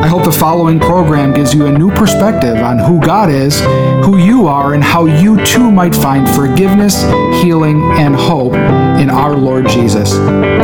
[0.00, 3.60] I hope the following program gives you a new perspective on who God is,
[4.04, 7.02] who you are, and how you too might find forgiveness,
[7.42, 10.12] healing, and hope in our Lord Jesus.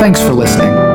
[0.01, 0.86] Thanks for listening.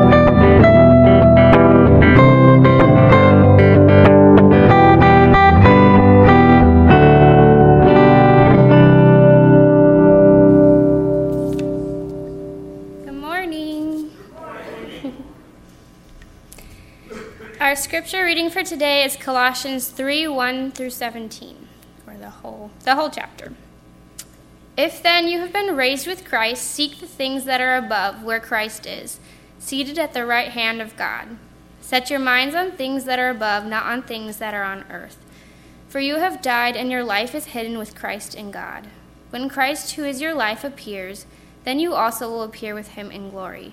[17.82, 21.66] Scripture reading for today is Colossians 3 1 through 17,
[22.06, 23.54] or the whole, the whole chapter.
[24.76, 28.38] If then you have been raised with Christ, seek the things that are above, where
[28.38, 29.18] Christ is,
[29.58, 31.36] seated at the right hand of God.
[31.80, 35.18] Set your minds on things that are above, not on things that are on earth.
[35.88, 38.86] For you have died, and your life is hidden with Christ in God.
[39.30, 41.26] When Christ, who is your life, appears,
[41.64, 43.72] then you also will appear with him in glory.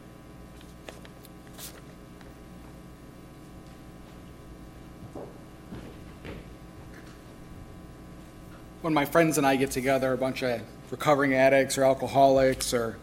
[8.81, 12.97] When my friends and I get together, a bunch of recovering addicts or alcoholics, or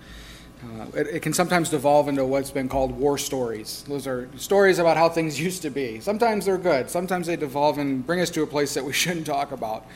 [0.64, 3.84] uh, it, it, can sometimes devolve into what's been called war stories.
[3.86, 6.00] Those are stories about how things used to be.
[6.00, 9.26] Sometimes they're good, sometimes they devolve and bring us to a place that we shouldn't
[9.26, 9.86] talk about.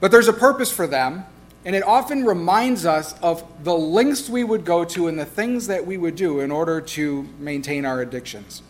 [0.00, 1.24] But there's a purpose for them,
[1.64, 5.66] and it often reminds us of the lengths we would go to and the things
[5.66, 8.62] that we would do in order to maintain our addictions.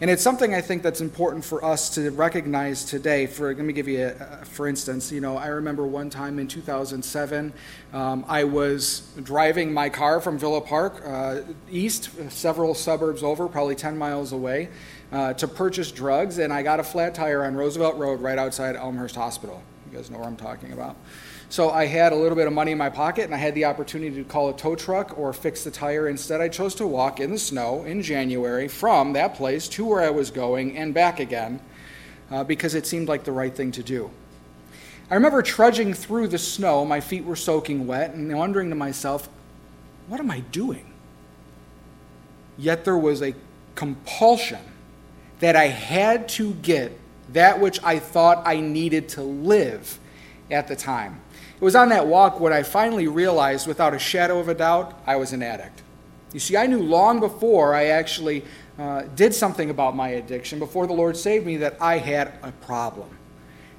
[0.00, 3.26] And it's something I think that's important for us to recognize today.
[3.26, 6.48] For let me give you, a, for instance, you know, I remember one time in
[6.48, 7.52] 2007,
[7.92, 13.76] um, I was driving my car from Villa Park uh, east, several suburbs over, probably
[13.76, 14.68] 10 miles away,
[15.12, 18.74] uh, to purchase drugs, and I got a flat tire on Roosevelt Road right outside
[18.74, 19.62] Elmhurst Hospital.
[19.90, 20.96] You guys know where I'm talking about.
[21.54, 23.66] So I had a little bit of money in my pocket and I had the
[23.66, 26.08] opportunity to call a tow truck or fix the tire.
[26.08, 30.00] Instead, I chose to walk in the snow in January from that place to where
[30.00, 31.60] I was going and back again
[32.28, 34.10] uh, because it seemed like the right thing to do.
[35.08, 39.28] I remember trudging through the snow, my feet were soaking wet, and wondering to myself,
[40.08, 40.92] what am I doing?
[42.58, 43.32] Yet there was a
[43.76, 44.58] compulsion
[45.38, 46.98] that I had to get
[47.32, 50.00] that which I thought I needed to live
[50.50, 51.20] at the time.
[51.64, 55.00] It was on that walk when I finally realized, without a shadow of a doubt,
[55.06, 55.82] I was an addict.
[56.34, 58.44] You see, I knew long before I actually
[58.78, 62.52] uh, did something about my addiction, before the Lord saved me, that I had a
[62.52, 63.08] problem.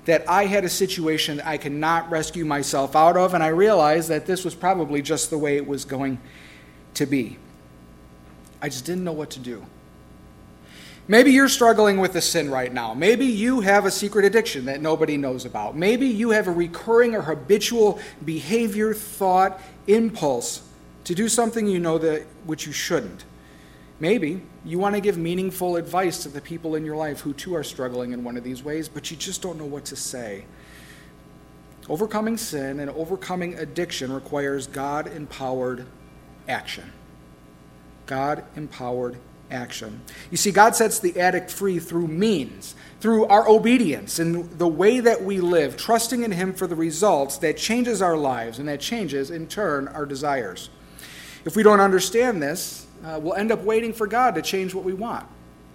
[0.05, 3.49] That I had a situation that I could not rescue myself out of, and I
[3.49, 6.17] realized that this was probably just the way it was going
[6.95, 7.37] to be.
[8.63, 9.63] I just didn't know what to do.
[11.07, 12.95] Maybe you're struggling with a sin right now.
[12.95, 15.77] Maybe you have a secret addiction that nobody knows about.
[15.77, 20.63] Maybe you have a recurring or habitual behavior, thought, impulse
[21.03, 23.23] to do something you know that which you shouldn't.
[23.99, 27.55] Maybe you want to give meaningful advice to the people in your life who too
[27.55, 30.45] are struggling in one of these ways, but you just don't know what to say.
[31.87, 35.85] Overcoming sin and overcoming addiction requires God empowered
[36.49, 36.91] action.
[38.07, 39.17] God empowered
[39.51, 40.01] action.
[40.31, 44.99] You see, God sets the addict free through means, through our obedience and the way
[44.99, 48.79] that we live, trusting in Him for the results that changes our lives and that
[48.79, 50.69] changes, in turn, our desires.
[51.45, 54.83] If we don't understand this, uh, we'll end up waiting for God to change what
[54.83, 55.27] we want.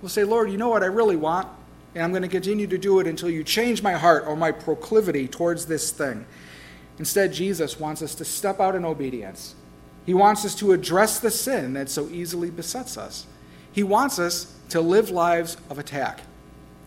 [0.03, 1.47] We'll say, Lord, you know what I really want,
[1.95, 4.51] and I'm going to continue to do it until you change my heart or my
[4.51, 6.27] proclivity towards this thing.
[6.99, 9.55] Instead, Jesus wants us to step out in obedience.
[10.07, 13.27] He wants us to address the sin that so easily besets us.
[13.73, 16.21] He wants us to live lives of attack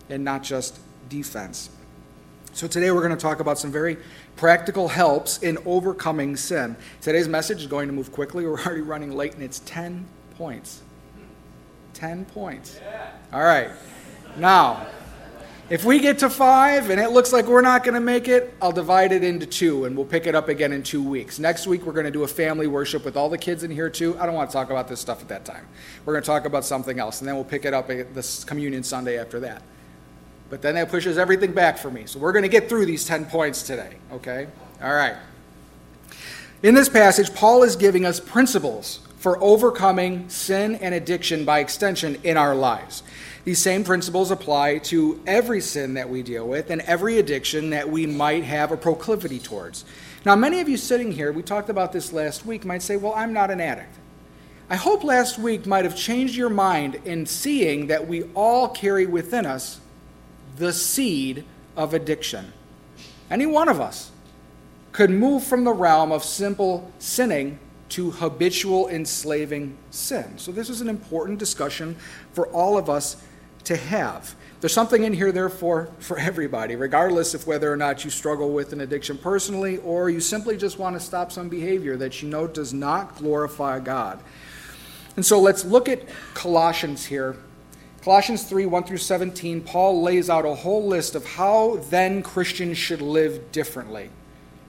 [0.08, 0.78] and not just
[1.08, 1.70] defense.
[2.52, 3.96] So, today we're going to talk about some very
[4.36, 6.76] practical helps in overcoming sin.
[7.00, 8.46] Today's message is going to move quickly.
[8.46, 10.82] We're already running late, and it's 10 points.
[11.94, 12.78] 10 points.
[13.32, 13.70] All right.
[14.36, 14.86] Now,
[15.70, 18.54] if we get to five and it looks like we're not going to make it,
[18.60, 21.38] I'll divide it into two and we'll pick it up again in two weeks.
[21.38, 23.88] Next week, we're going to do a family worship with all the kids in here
[23.88, 24.18] too.
[24.18, 25.66] I don't want to talk about this stuff at that time.
[26.04, 28.82] We're going to talk about something else and then we'll pick it up this communion
[28.82, 29.62] Sunday after that.
[30.50, 32.04] But then that pushes everything back for me.
[32.06, 34.46] So we're going to get through these 10 points today, okay?
[34.82, 35.16] All right.
[36.62, 42.14] In this passage, Paul is giving us principles for overcoming sin and addiction by extension
[42.24, 43.02] in our lives.
[43.44, 47.88] These same principles apply to every sin that we deal with and every addiction that
[47.88, 49.86] we might have a proclivity towards.
[50.26, 53.14] Now, many of you sitting here, we talked about this last week, might say, Well,
[53.16, 53.94] I'm not an addict.
[54.68, 59.06] I hope last week might have changed your mind in seeing that we all carry
[59.06, 59.80] within us
[60.58, 61.46] the seed
[61.78, 62.52] of addiction.
[63.30, 64.10] Any one of us
[64.92, 67.58] could move from the realm of simple sinning
[67.94, 70.36] to habitual enslaving sin.
[70.36, 71.94] So, this is an important discussion
[72.32, 73.22] for all of us
[73.62, 74.34] to have.
[74.60, 78.72] There's something in here, therefore, for everybody, regardless of whether or not you struggle with
[78.72, 82.48] an addiction personally or you simply just want to stop some behavior that you know
[82.48, 84.18] does not glorify God.
[85.14, 86.02] And so let's look at
[86.34, 87.36] Colossians here.
[88.02, 92.76] Colossians 3 1 through 17, Paul lays out a whole list of how then Christians
[92.76, 94.10] should live differently.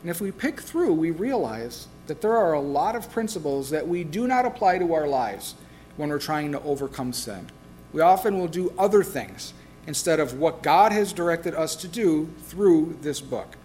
[0.03, 3.87] And if we pick through, we realize that there are a lot of principles that
[3.87, 5.55] we do not apply to our lives
[5.97, 7.49] when we're trying to overcome sin
[7.95, 9.53] we often will do other things
[9.87, 13.55] instead of what God has directed us to do through this book.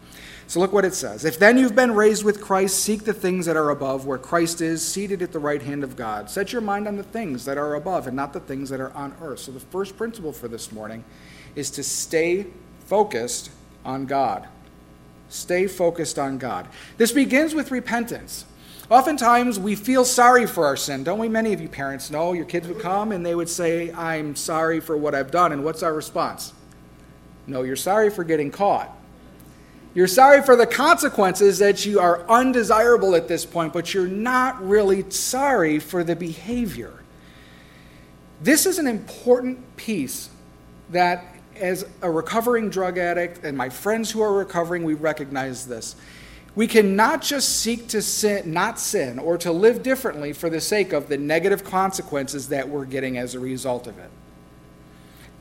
[0.46, 1.24] So look what it says.
[1.24, 4.60] If then you've been raised with Christ, seek the things that are above, where Christ
[4.60, 6.30] is, seated at the right hand of God.
[6.30, 8.92] Set your mind on the things that are above and not the things that are
[8.92, 9.40] on earth.
[9.40, 11.02] So the first principle for this morning
[11.56, 12.46] is to stay
[12.86, 13.50] focused
[13.84, 14.46] on God.
[15.30, 16.68] Stay focused on God.
[16.98, 18.44] This begins with repentance.
[18.90, 21.28] Oftentimes, we feel sorry for our sin, don't we?
[21.28, 24.80] Many of you parents know your kids would come and they would say, I'm sorry
[24.80, 25.52] for what I've done.
[25.52, 26.52] And what's our response?
[27.46, 28.96] No, you're sorry for getting caught.
[29.94, 34.64] You're sorry for the consequences that you are undesirable at this point, but you're not
[34.64, 36.92] really sorry for the behavior.
[38.40, 40.30] This is an important piece
[40.90, 41.24] that,
[41.60, 45.96] as a recovering drug addict and my friends who are recovering, we recognize this.
[46.54, 50.60] We can not just seek to sin, not sin or to live differently for the
[50.60, 54.10] sake of the negative consequences that we're getting as a result of it.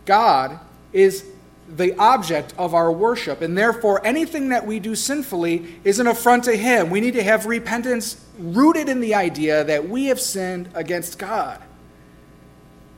[0.06, 0.60] God
[0.94, 1.26] is
[1.68, 6.44] the object of our worship, and therefore anything that we do sinfully is an affront
[6.46, 6.90] to Him.
[6.90, 11.62] We need to have repentance rooted in the idea that we have sinned against God.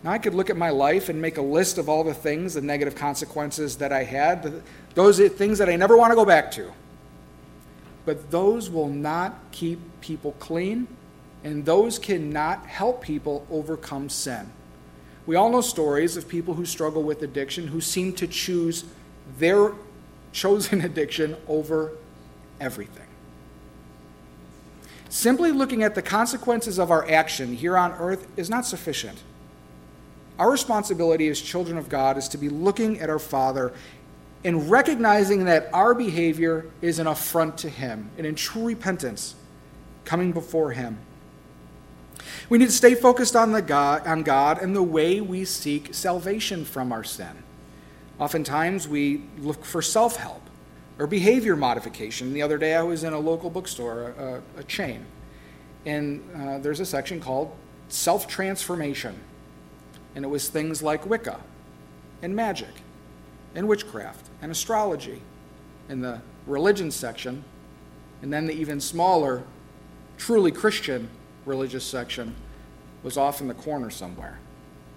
[0.04, 2.56] Now, I could look at my life and make a list of all the things,
[2.56, 4.64] the negative consequences that I had,
[4.96, 6.72] those are things that I never want to go back to
[8.06, 10.88] but those will not keep people clean,
[11.44, 14.52] and those cannot help people overcome sin.
[15.26, 18.86] We all know stories of people who struggle with addiction who seem to choose
[19.38, 19.74] their
[20.32, 21.94] chosen addiction over
[22.60, 23.06] everything.
[25.10, 29.22] Simply looking at the consequences of our action here on earth is not sufficient.
[30.42, 33.74] Our responsibility as children of God is to be looking at our Father
[34.44, 39.36] and recognizing that our behavior is an affront to Him and in true repentance
[40.04, 40.98] coming before Him.
[42.50, 45.94] We need to stay focused on, the God, on God and the way we seek
[45.94, 47.44] salvation from our sin.
[48.18, 50.42] Oftentimes, we look for self help
[50.98, 52.34] or behavior modification.
[52.34, 55.06] The other day, I was in a local bookstore, a, a chain,
[55.86, 57.56] and uh, there's a section called
[57.90, 59.20] self transformation.
[60.16, 61.40] And it was things like Wicca
[62.22, 62.74] and magic
[63.56, 65.22] and witchcraft and astrology
[65.90, 67.44] in the religion section,
[68.22, 69.44] and then the even smaller,
[70.18, 71.10] truly Christian
[71.46, 72.36] religious section
[73.04, 74.38] was off in the corner somewhere.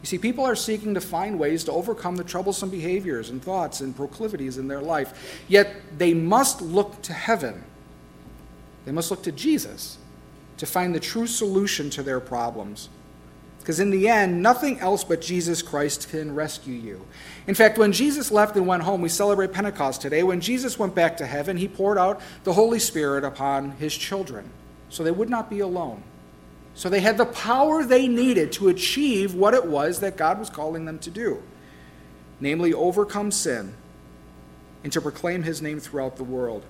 [0.02, 3.80] You see, people are seeking to find ways to overcome the troublesome behaviors and thoughts
[3.80, 7.64] and proclivities in their life, yet they must look to heaven.
[8.84, 9.96] They must look to Jesus
[10.58, 12.90] to find the true solution to their problems.
[13.64, 17.06] Because in the end, nothing else but Jesus Christ can rescue you.
[17.46, 20.22] In fact, when Jesus left and went home, we celebrate Pentecost today.
[20.22, 24.50] When Jesus went back to heaven, he poured out the Holy Spirit upon his children
[24.90, 26.02] so they would not be alone.
[26.74, 30.50] So they had the power they needed to achieve what it was that God was
[30.50, 31.42] calling them to do
[32.40, 33.74] namely, overcome sin
[34.82, 36.62] and to proclaim his name throughout the world.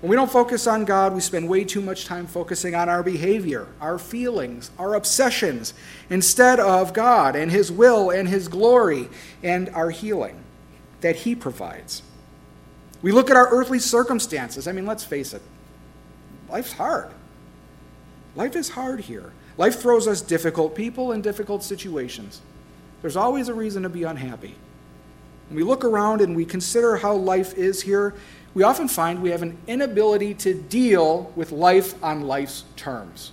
[0.00, 3.02] When we don't focus on God, we spend way too much time focusing on our
[3.02, 5.72] behavior, our feelings, our obsessions,
[6.10, 9.08] instead of God and His will and His glory
[9.42, 10.38] and our healing
[11.00, 12.02] that He provides.
[13.00, 14.68] We look at our earthly circumstances.
[14.68, 15.42] I mean, let's face it,
[16.48, 17.10] life's hard.
[18.34, 19.32] Life is hard here.
[19.56, 22.42] Life throws us difficult people in difficult situations.
[23.00, 24.56] There's always a reason to be unhappy.
[25.48, 28.14] When we look around and we consider how life is here,
[28.56, 33.32] we often find we have an inability to deal with life on life's terms.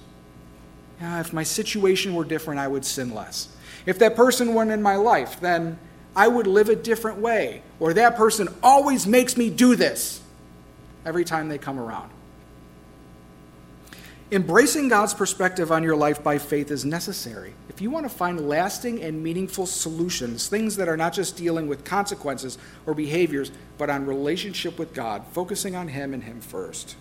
[1.00, 3.48] Yeah, if my situation were different, I would sin less.
[3.86, 5.80] If that person weren't in my life, then
[6.14, 7.64] I would live a different way.
[7.80, 10.20] Or that person always makes me do this
[11.06, 12.12] every time they come around.
[14.34, 17.54] Embracing God's perspective on your life by faith is necessary.
[17.70, 21.68] If you want to find lasting and meaningful solutions, things that are not just dealing
[21.68, 26.96] with consequences or behaviors, but on relationship with God, focusing on Him and Him first.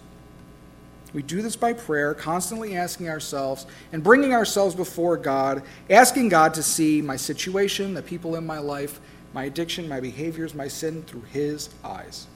[1.14, 6.52] We do this by prayer, constantly asking ourselves and bringing ourselves before God, asking God
[6.52, 9.00] to see my situation, the people in my life,
[9.32, 12.26] my addiction, my behaviors, my sin through His eyes.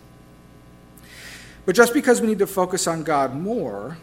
[1.66, 3.98] But just because we need to focus on God more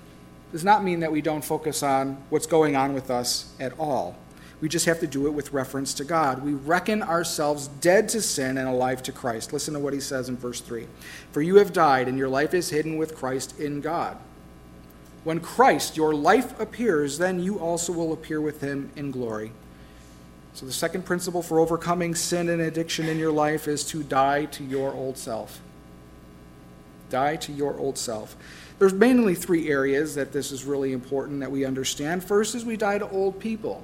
[0.53, 4.15] does not mean that we don't focus on what's going on with us at all.
[4.61, 6.43] We just have to do it with reference to God.
[6.43, 9.51] We reckon ourselves dead to sin and alive to Christ.
[9.51, 10.87] Listen to what he says in verse 3
[11.31, 14.15] For you have died, and your life is hidden with Christ in God.
[15.23, 19.51] When Christ, your life, appears, then you also will appear with him in glory.
[20.53, 24.45] So, the second principle for overcoming sin and addiction in your life is to die
[24.45, 25.59] to your old self.
[27.09, 28.35] Die to your old self.
[28.83, 32.21] There's mainly three areas that this is really important that we understand.
[32.21, 33.81] First is we die to old people.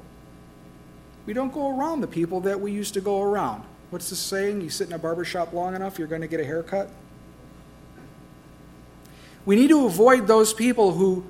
[1.25, 3.63] We don't go around the people that we used to go around.
[3.91, 4.59] What's the saying?
[4.59, 6.89] You sit in a barber shop long enough, you're going to get a haircut?
[9.45, 11.23] We need to avoid those people who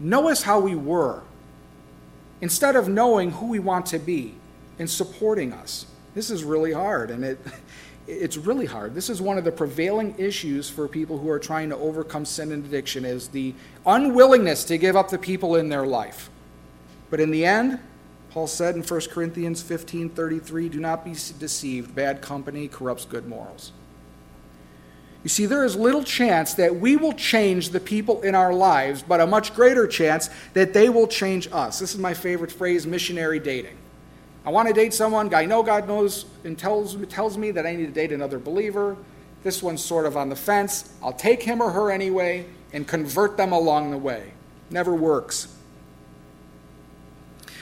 [0.00, 1.22] know us how we were
[2.40, 4.34] instead of knowing who we want to be
[4.80, 5.86] and supporting us.
[6.16, 7.38] This is really hard, and it,
[8.20, 8.94] it's really hard.
[8.94, 12.52] This is one of the prevailing issues for people who are trying to overcome sin
[12.52, 13.54] and addiction is the
[13.86, 16.30] unwillingness to give up the people in their life.
[17.10, 17.78] But in the end,
[18.30, 21.94] Paul said in 1 Corinthians 15:33, "Do not be deceived.
[21.94, 23.72] Bad company corrupts good morals."
[25.22, 29.04] You see, there is little chance that we will change the people in our lives,
[29.06, 31.78] but a much greater chance that they will change us.
[31.78, 33.76] This is my favorite phrase missionary dating.
[34.44, 37.76] I want to date someone, I know God knows and tells, tells me that I
[37.76, 38.96] need to date another believer.
[39.44, 40.92] This one's sort of on the fence.
[41.02, 44.32] I'll take him or her anyway and convert them along the way.
[44.70, 45.54] Never works.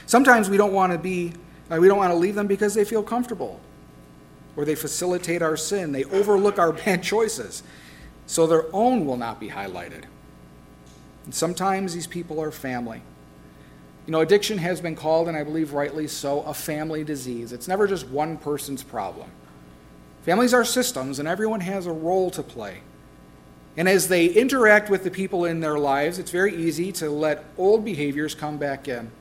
[0.07, 1.35] Sometimes we don't want to be,
[1.71, 3.61] uh, we don't want to leave them because they feel comfortable
[4.57, 5.93] or they facilitate our sin.
[5.93, 7.63] They overlook our bad choices
[8.27, 10.05] so their own will not be highlighted.
[11.25, 13.03] And sometimes these people are family.
[14.11, 17.53] You know, addiction has been called, and I believe rightly so, a family disease.
[17.53, 19.31] It's never just one person's problem.
[20.25, 22.81] Families are systems, and everyone has a role to play.
[23.77, 27.45] And as they interact with the people in their lives, it's very easy to let
[27.57, 29.13] old behaviors come back in.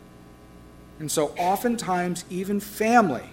[0.97, 3.29] And so, oftentimes, even family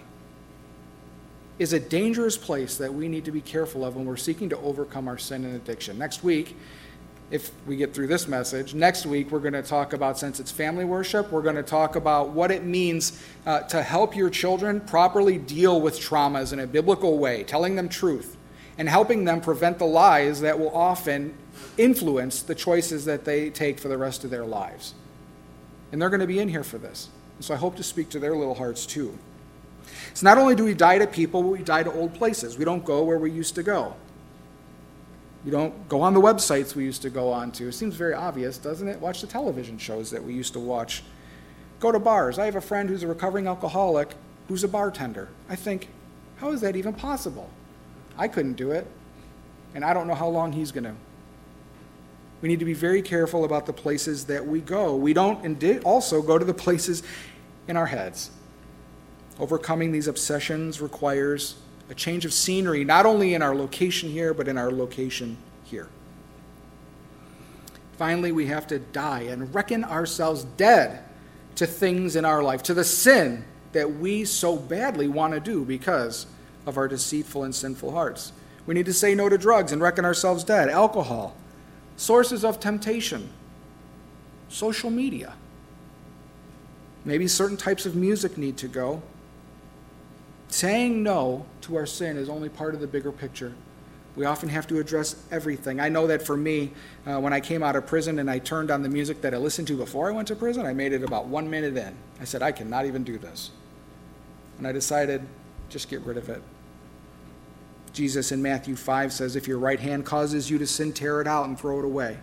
[1.57, 4.57] is a dangerous place that we need to be careful of when we're seeking to
[4.59, 5.97] overcome our sin and addiction.
[5.97, 6.55] Next week,
[7.29, 8.73] if we get through this message.
[8.73, 11.95] Next week, we're going to talk about, since it's family worship, we're going to talk
[11.95, 16.67] about what it means uh, to help your children properly deal with traumas in a
[16.67, 18.37] biblical way, telling them truth,
[18.77, 21.33] and helping them prevent the lies that will often
[21.77, 24.93] influence the choices that they take for the rest of their lives.
[25.91, 27.09] And they're going to be in here for this.
[27.39, 29.17] So I hope to speak to their little hearts too.
[30.13, 32.57] So not only do we die to people, but we die to old places.
[32.57, 33.95] We don't go where we used to go.
[35.47, 37.69] You don't go on the websites we used to go on to.
[37.69, 38.99] It seems very obvious, doesn't it?
[38.99, 41.03] Watch the television shows that we used to watch.
[41.79, 42.37] Go to bars.
[42.37, 44.09] I have a friend who's a recovering alcoholic
[44.49, 45.29] who's a bartender.
[45.47, 45.87] I think,
[46.35, 47.49] How is that even possible?
[48.17, 48.87] I couldn't do it,
[49.73, 50.95] and I don't know how long he's going to.
[52.41, 54.97] We need to be very careful about the places that we go.
[54.97, 57.03] We don't also go to the places
[57.69, 58.31] in our heads.
[59.39, 61.55] Overcoming these obsessions requires
[61.89, 65.87] a change of scenery, not only in our location here, but in our location here.
[67.97, 71.03] Finally, we have to die and reckon ourselves dead
[71.55, 75.65] to things in our life, to the sin that we so badly want to do
[75.65, 76.27] because
[76.65, 78.31] of our deceitful and sinful hearts.
[78.65, 81.35] We need to say no to drugs and reckon ourselves dead, alcohol,
[81.95, 83.29] sources of temptation,
[84.49, 85.33] social media.
[87.05, 89.01] Maybe certain types of music need to go.
[90.49, 93.53] Saying no to our sin is only part of the bigger picture.
[94.15, 95.79] We often have to address everything.
[95.79, 96.71] I know that for me,
[97.05, 99.37] uh, when I came out of prison and I turned on the music that I
[99.37, 101.95] listened to before I went to prison, I made it about one minute in.
[102.19, 103.51] I said, I cannot even do this.
[104.57, 105.21] And I decided,
[105.69, 106.41] just get rid of it.
[107.93, 111.27] Jesus in Matthew 5 says, If your right hand causes you to sin, tear it
[111.27, 112.17] out and throw it away.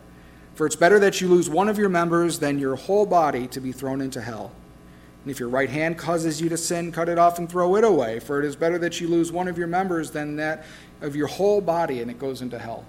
[0.55, 3.61] For it's better that you lose one of your members than your whole body to
[3.61, 4.53] be thrown into hell.
[5.25, 7.85] And if your right hand causes you to sin, cut it off and throw it
[7.85, 8.21] away.
[8.21, 10.67] For it is better that you lose one of your members than that
[11.01, 12.85] of your whole body and it goes into hell.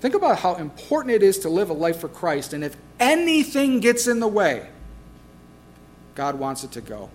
[0.00, 2.52] Think about how important it is to live a life for Christ.
[2.52, 4.68] And if anything gets in the way,
[6.16, 7.10] God wants it to go.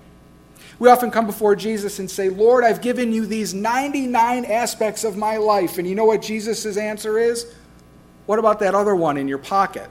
[0.80, 5.18] We often come before Jesus and say, Lord, I've given you these 99 aspects of
[5.18, 5.78] my life.
[5.78, 7.54] And you know what Jesus' answer is?
[8.28, 9.90] What about that other one in your pocket?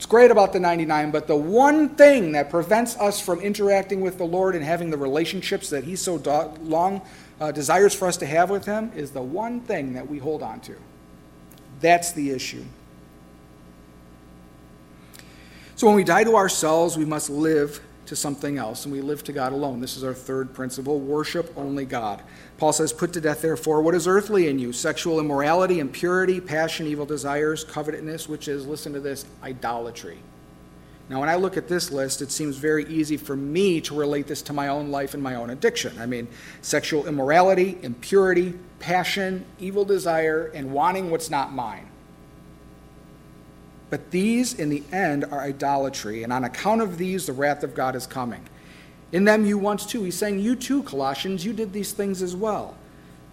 [0.00, 4.16] It's great about the 99, but the one thing that prevents us from interacting with
[4.16, 7.02] the Lord and having the relationships that He so do- long
[7.38, 10.42] uh, desires for us to have with Him is the one thing that we hold
[10.42, 10.74] on to.
[11.82, 12.64] That's the issue.
[15.76, 19.22] So when we die to ourselves, we must live to something else, and we live
[19.24, 19.80] to God alone.
[19.80, 22.20] This is our third principle worship only God.
[22.58, 26.88] Paul says, Put to death, therefore, what is earthly in you sexual immorality, impurity, passion,
[26.88, 30.18] evil desires, covetousness, which is, listen to this, idolatry.
[31.08, 34.26] Now, when I look at this list, it seems very easy for me to relate
[34.26, 35.96] this to my own life and my own addiction.
[36.00, 36.26] I mean,
[36.62, 41.89] sexual immorality, impurity, passion, evil desire, and wanting what's not mine.
[43.90, 47.74] But these, in the end, are idolatry, and on account of these, the wrath of
[47.74, 48.46] God is coming.
[49.12, 50.04] In them you once too.
[50.04, 52.76] He's saying, You too, Colossians, you did these things as well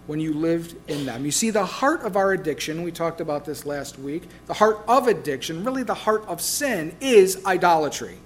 [0.08, 1.26] when you lived in them.
[1.26, 4.80] You see, the heart of our addiction, we talked about this last week, the heart
[4.88, 8.18] of addiction, really the heart of sin, is idolatry.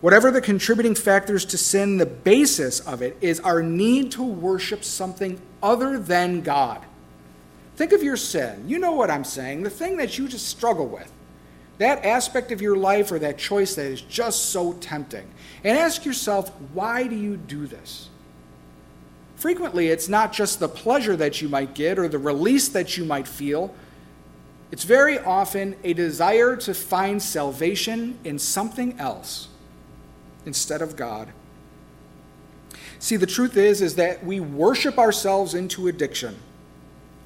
[0.00, 4.84] Whatever the contributing factors to sin, the basis of it is our need to worship
[4.84, 6.82] something other than God.
[7.76, 8.64] Think of your sin.
[8.68, 9.62] You know what I'm saying.
[9.62, 11.10] The thing that you just struggle with.
[11.78, 15.28] That aspect of your life or that choice that is just so tempting.
[15.64, 18.08] And ask yourself, why do you do this?
[19.34, 23.04] Frequently, it's not just the pleasure that you might get or the release that you
[23.04, 23.74] might feel.
[24.70, 29.48] It's very often a desire to find salvation in something else
[30.46, 31.28] instead of God.
[33.00, 36.36] See, the truth is is that we worship ourselves into addiction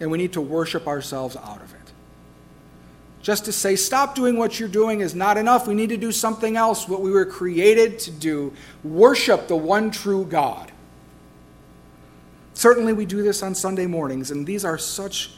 [0.01, 1.79] and we need to worship ourselves out of it.
[3.21, 5.67] Just to say, stop doing what you're doing is not enough.
[5.67, 8.53] We need to do something else, what we were created to do
[8.85, 10.73] worship the one true God.
[12.55, 15.33] Certainly, we do this on Sunday mornings, and these are such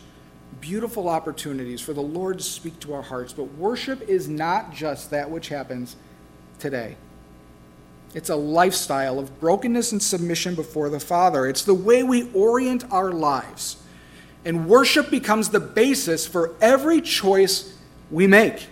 [0.60, 3.32] beautiful opportunities for the Lord to speak to our hearts.
[3.32, 5.96] But worship is not just that which happens
[6.58, 6.96] today.
[8.14, 11.46] It's a lifestyle of brokenness and submission before the Father.
[11.46, 13.76] It's the way we orient our lives
[14.44, 17.76] and worship becomes the basis for every choice
[18.10, 18.66] we make.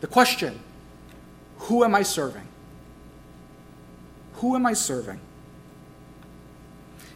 [0.00, 0.58] The question
[1.58, 2.46] who am I serving?
[4.34, 5.20] Who am I serving?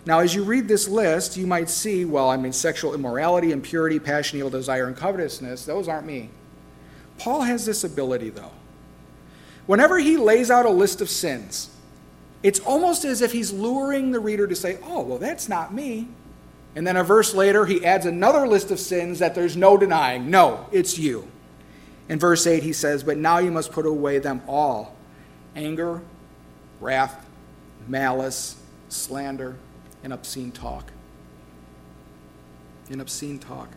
[0.05, 4.01] Now, as you read this list, you might see, well, I mean, sexual immorality, impurity,
[4.01, 6.31] passion, evil desire, and covetousness, those aren't me.
[7.19, 8.51] Paul has this ability, though.
[9.67, 11.71] Whenever he lays out a list of sins,
[12.43, 16.09] it's almost as if he's luring the reader to say, oh, well, that's not me.
[16.75, 20.31] And then a verse later, he adds another list of sins that there's no denying.
[20.31, 21.29] No, it's you.
[22.09, 24.97] In verse 8, he says, But now you must put away them all
[25.55, 26.01] anger,
[26.81, 27.27] wrath,
[27.87, 28.57] malice,
[28.89, 29.57] slander,
[30.03, 30.91] and obscene talk.
[32.91, 33.69] And obscene talk.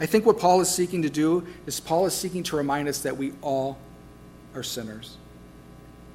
[0.00, 3.00] I think what Paul is seeking to do is Paul is seeking to remind us
[3.02, 3.78] that we all
[4.54, 5.16] are sinners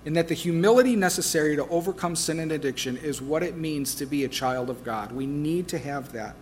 [0.05, 4.05] and that the humility necessary to overcome sin and addiction is what it means to
[4.05, 5.11] be a child of God.
[5.11, 6.35] We need to have that.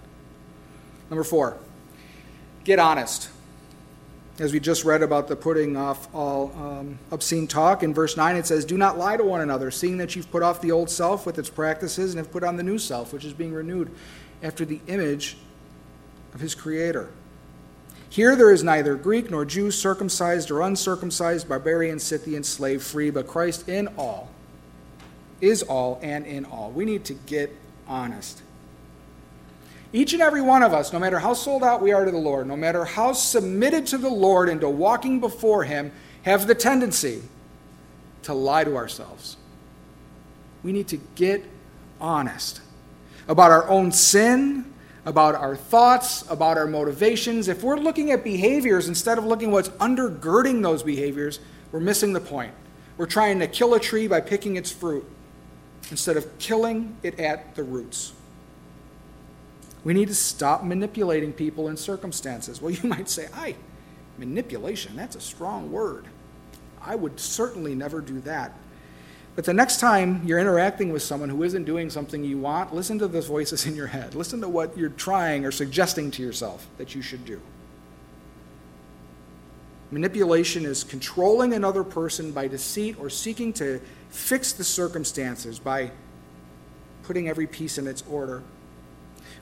[1.10, 1.58] Number four,
[2.64, 3.30] get honest.
[4.40, 7.84] as we just read about the putting off all um, obscene talk.
[7.84, 10.42] In verse 9, it says, Do not lie to one another, seeing that you've put
[10.42, 13.26] off the old self with its practices and have put on the new self, which
[13.26, 13.92] is being renewed
[14.42, 15.38] after the image
[16.34, 17.12] of his Creator.
[18.12, 23.26] Here there is neither Greek nor Jew, circumcised or uncircumcised, barbarian, Scythian, slave, free, but
[23.26, 24.30] Christ in all
[25.40, 26.72] is all and in all.
[26.72, 27.56] We need to get
[27.88, 28.42] honest.
[29.94, 32.18] Each and every one of us, no matter how sold out we are to the
[32.18, 35.94] Lord, no matter how submitted to the Lord and to walking before Him,
[36.24, 37.24] have the tendency
[38.24, 39.38] to lie to ourselves.
[40.64, 41.46] We need to get
[42.02, 42.60] honest
[43.30, 44.71] about our own sin,
[45.06, 47.48] about our thoughts, about our motivations.
[47.48, 51.40] If we're looking at behaviors instead of looking what's undergirding those behaviors,
[51.72, 52.54] we're missing the point.
[52.98, 55.06] We're trying to kill a tree by picking its fruit
[55.90, 58.14] instead of killing it at the roots.
[59.84, 62.62] We need to stop manipulating people and circumstances.
[62.62, 63.56] Well, you might say, I,
[64.18, 66.06] manipulation, that's a strong word.
[66.82, 68.54] I would certainly never do that.
[69.36, 73.00] But the next time you're interacting with someone who isn't doing something you want, listen
[73.00, 74.14] to those voices in your head.
[74.14, 77.40] Listen to what you're trying or suggesting to yourself that you should do.
[79.90, 85.92] Manipulation is controlling another person by deceit or seeking to fix the circumstances by
[87.04, 88.42] putting every piece in its order.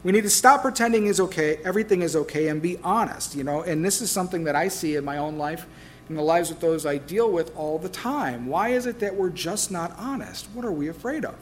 [0.04, 3.62] We need to stop pretending is okay, everything is okay, and be honest, you know.
[3.62, 5.66] And this is something that I see in my own life,
[6.10, 8.48] in the lives of those I deal with all the time.
[8.48, 10.48] Why is it that we're just not honest?
[10.54, 11.36] What are we afraid of?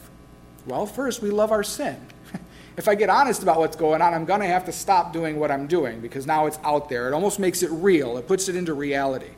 [0.66, 1.98] Well, first, we love our sin.
[2.76, 5.40] if I get honest about what's going on, I'm going to have to stop doing
[5.40, 7.08] what I'm doing because now it's out there.
[7.08, 9.30] It almost makes it real, it puts it into reality.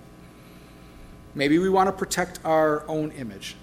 [1.35, 3.55] Maybe we want to protect our own image,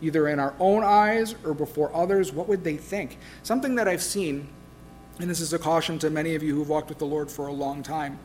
[0.00, 2.32] either in our own eyes or before others.
[2.32, 3.18] What would they think?
[3.42, 4.48] Something that I've seen
[5.18, 7.46] and this is a caution to many of you who've walked with the Lord for
[7.46, 8.18] a long time.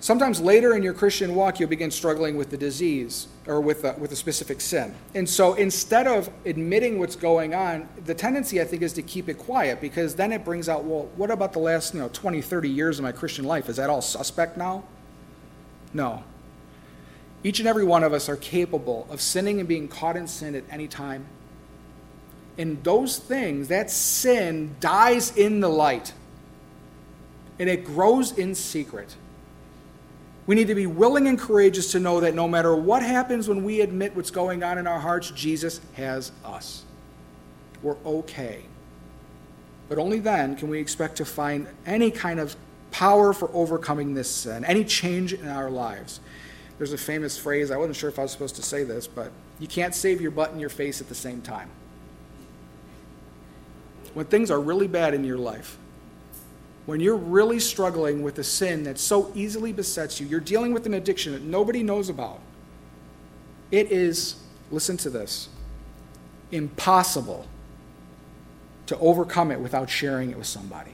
[0.00, 3.94] Sometimes later in your Christian walk, you'll begin struggling with the disease or with a,
[3.98, 4.94] with a specific sin.
[5.14, 9.28] And so instead of admitting what's going on, the tendency, I think, is to keep
[9.28, 12.40] it quiet because then it brings out, well, what about the last you know, 20,
[12.42, 13.68] 30 years of my Christian life?
[13.68, 14.84] Is that all suspect now?
[15.92, 16.24] No.
[17.42, 20.54] Each and every one of us are capable of sinning and being caught in sin
[20.54, 21.26] at any time
[22.56, 26.12] and those things, that sin dies in the light
[27.58, 29.16] and it grows in secret.
[30.46, 33.64] We need to be willing and courageous to know that no matter what happens when
[33.64, 36.84] we admit what's going on in our hearts, Jesus has us.
[37.82, 38.64] We're okay.
[39.88, 42.56] But only then can we expect to find any kind of
[42.90, 46.20] power for overcoming this sin, any change in our lives.
[46.78, 49.32] There's a famous phrase, I wasn't sure if I was supposed to say this, but
[49.58, 51.70] you can't save your butt and your face at the same time
[54.14, 55.76] when things are really bad in your life,
[56.86, 60.86] when you're really struggling with a sin that so easily besets you, you're dealing with
[60.86, 62.40] an addiction that nobody knows about,
[63.70, 64.36] it is,
[64.70, 65.48] listen to this,
[66.52, 67.46] impossible
[68.86, 70.92] to overcome it without sharing it with somebody.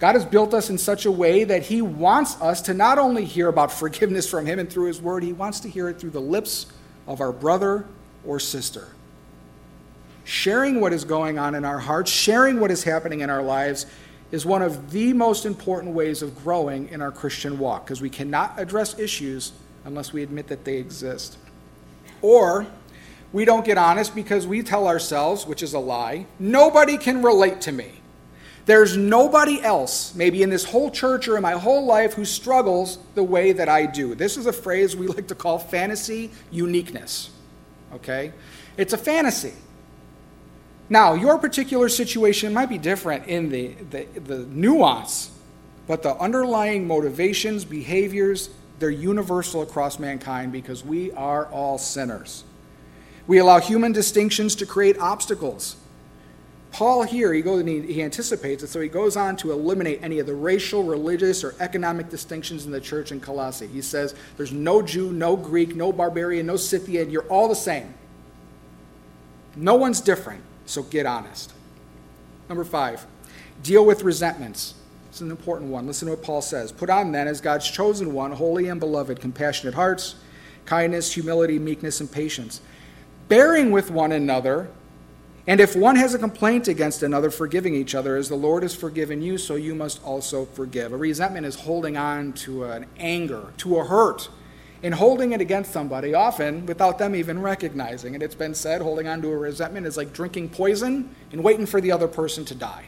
[0.00, 3.24] God has built us in such a way that He wants us to not only
[3.24, 6.10] hear about forgiveness from Him and through His Word, He wants to hear it through
[6.10, 6.66] the lips
[7.06, 7.86] of our brother
[8.24, 8.88] or sister
[10.30, 13.86] sharing what is going on in our hearts, sharing what is happening in our lives,
[14.30, 18.10] is one of the most important ways of growing in our Christian walk because we
[18.10, 19.52] cannot address issues
[19.84, 21.36] unless we admit that they exist.
[22.22, 22.66] Or
[23.32, 27.60] we don't get honest because we tell ourselves, which is a lie, nobody can relate
[27.62, 27.92] to me.
[28.66, 32.98] There's nobody else, maybe in this whole church or in my whole life, who struggles
[33.14, 34.14] the way that I do.
[34.14, 37.30] This is a phrase we like to call fantasy uniqueness.
[37.94, 38.32] Okay?
[38.76, 39.54] It's a fantasy.
[40.90, 45.30] Now, your particular situation might be different in the, the, the nuance,
[45.86, 48.50] but the underlying motivations, behaviors,
[48.80, 52.42] they're universal across mankind because we are all sinners.
[53.28, 55.76] We allow human distinctions to create obstacles.
[56.72, 60.18] Paul here, he goes he, he, anticipates it, so he goes on to eliminate any
[60.18, 63.66] of the racial, religious, or economic distinctions in the church in Colossae.
[63.68, 67.94] He says, There's no Jew, no Greek, no barbarian, no Scythian, you're all the same.
[69.56, 70.42] No one's different.
[70.70, 71.52] So get honest.
[72.48, 73.04] Number five,
[73.62, 74.74] deal with resentments.
[75.08, 75.88] It's an important one.
[75.88, 76.70] Listen to what Paul says.
[76.70, 80.14] Put on then, as God's chosen one, holy and beloved, compassionate hearts,
[80.66, 82.60] kindness, humility, meekness, and patience,
[83.26, 84.68] bearing with one another.
[85.48, 88.72] And if one has a complaint against another, forgiving each other, as the Lord has
[88.72, 90.92] forgiven you, so you must also forgive.
[90.92, 94.28] A resentment is holding on to an anger, to a hurt,
[94.82, 98.22] in holding it against somebody, often without them even recognizing it.
[98.22, 101.80] It's been said holding on to a resentment is like drinking poison and waiting for
[101.80, 102.86] the other person to die.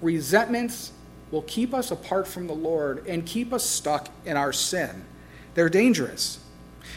[0.00, 0.92] Resentments
[1.30, 5.04] will keep us apart from the Lord and keep us stuck in our sin.
[5.54, 6.38] They're dangerous.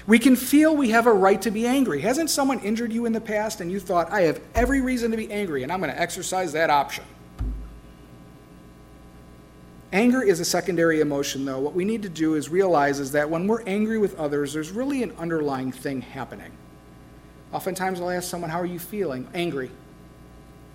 [0.07, 2.01] We can feel we have a right to be angry.
[2.01, 5.17] Hasn't someone injured you in the past and you thought, I have every reason to
[5.17, 7.03] be angry and I'm going to exercise that option?
[9.93, 11.59] Anger is a secondary emotion, though.
[11.59, 14.71] What we need to do is realize is that when we're angry with others, there's
[14.71, 16.51] really an underlying thing happening.
[17.51, 19.27] Oftentimes I'll ask someone, How are you feeling?
[19.33, 19.69] Angry.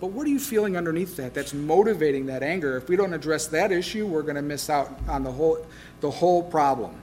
[0.00, 2.76] But what are you feeling underneath that that's motivating that anger?
[2.76, 5.66] If we don't address that issue, we're going to miss out on the whole,
[6.02, 6.94] the whole problem.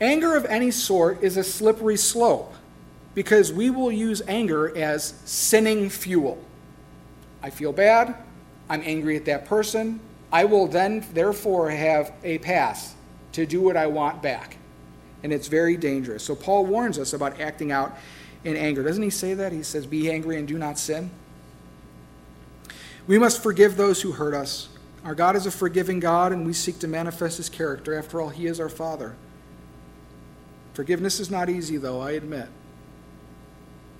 [0.00, 2.52] Anger of any sort is a slippery slope
[3.14, 6.42] because we will use anger as sinning fuel.
[7.40, 8.16] I feel bad.
[8.68, 10.00] I'm angry at that person.
[10.34, 12.92] I will then, therefore, have a pass
[13.32, 14.56] to do what I want back.
[15.22, 16.24] And it's very dangerous.
[16.24, 17.96] So, Paul warns us about acting out
[18.42, 18.82] in anger.
[18.82, 19.52] Doesn't he say that?
[19.52, 21.10] He says, Be angry and do not sin.
[23.06, 24.70] We must forgive those who hurt us.
[25.04, 27.96] Our God is a forgiving God, and we seek to manifest his character.
[27.96, 29.14] After all, he is our Father.
[30.72, 32.48] Forgiveness is not easy, though, I admit.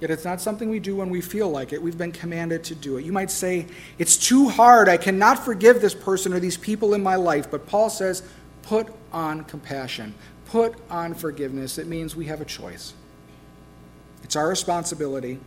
[0.01, 1.81] Yet it's not something we do when we feel like it.
[1.81, 3.05] We've been commanded to do it.
[3.05, 3.67] You might say,
[3.99, 4.89] It's too hard.
[4.89, 7.51] I cannot forgive this person or these people in my life.
[7.51, 8.23] But Paul says,
[8.63, 10.15] Put on compassion,
[10.47, 11.79] put on forgiveness.
[11.79, 12.95] It means we have a choice.
[14.25, 15.39] It's our responsibility.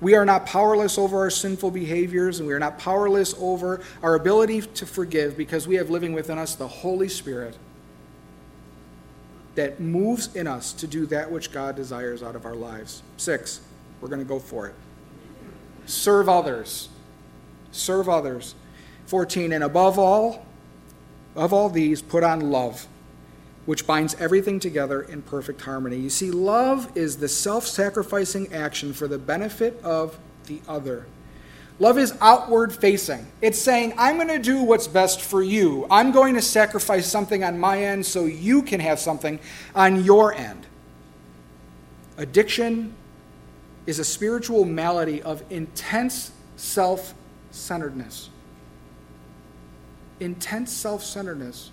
[0.00, 4.14] We are not powerless over our sinful behaviors, and we are not powerless over our
[4.14, 7.56] ability to forgive because we have living within us the Holy Spirit
[9.54, 13.02] that moves in us to do that which God desires out of our lives.
[13.16, 13.60] Six,
[14.00, 14.74] we're going to go for it.
[15.86, 16.88] Serve others.
[17.72, 18.54] Serve others.
[19.06, 20.46] 14, and above all,
[21.34, 22.86] of all these, put on love
[23.66, 25.96] which binds everything together in perfect harmony.
[25.96, 31.06] You see, love is the self sacrificing action for the benefit of the other.
[31.80, 33.26] Love is outward facing.
[33.40, 35.86] It's saying, I'm going to do what's best for you.
[35.90, 39.40] I'm going to sacrifice something on my end so you can have something
[39.74, 40.66] on your end.
[42.18, 42.94] Addiction
[43.86, 47.14] is a spiritual malady of intense self
[47.50, 48.28] centeredness.
[50.20, 51.70] Intense self centeredness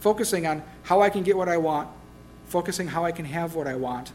[0.00, 1.88] focusing on how I can get what I want,
[2.46, 4.12] focusing how I can have what I want,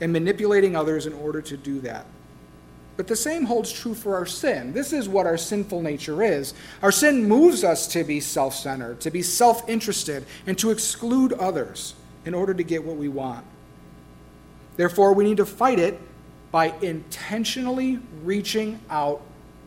[0.00, 2.06] and manipulating others in order to do that.
[2.98, 4.72] But the same holds true for our sin.
[4.72, 6.52] This is what our sinful nature is.
[6.82, 11.32] Our sin moves us to be self centered, to be self interested, and to exclude
[11.34, 13.46] others in order to get what we want.
[14.76, 16.00] Therefore, we need to fight it
[16.50, 19.22] by intentionally reaching out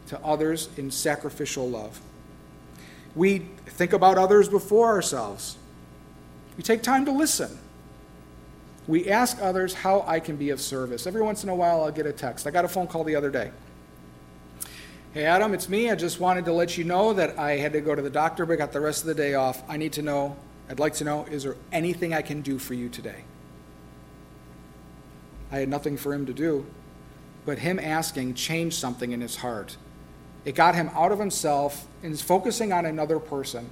[0.07, 2.01] to others in sacrificial love.
[3.15, 5.57] We think about others before ourselves.
[6.57, 7.57] We take time to listen.
[8.87, 11.05] We ask others how I can be of service.
[11.05, 12.47] Every once in a while, I'll get a text.
[12.47, 13.51] I got a phone call the other day.
[15.13, 15.91] Hey, Adam, it's me.
[15.91, 18.45] I just wanted to let you know that I had to go to the doctor,
[18.45, 19.61] but got the rest of the day off.
[19.69, 20.37] I need to know,
[20.69, 23.23] I'd like to know, is there anything I can do for you today?
[25.51, 26.65] I had nothing for him to do,
[27.45, 29.75] but him asking changed something in his heart.
[30.45, 33.69] It got him out of himself and focusing on another person.